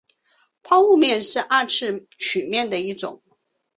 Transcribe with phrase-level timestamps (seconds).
[0.63, 3.21] 抛物面是二次曲面的一种。